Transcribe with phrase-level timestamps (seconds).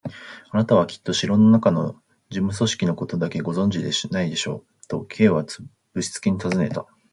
[0.49, 1.99] 「あなたはきっと城のなかの事
[2.39, 5.45] 務組織のことだけしかご存じでないのでしょう？」と、Ｋ は
[5.93, 6.87] ぶしつけにたずねた。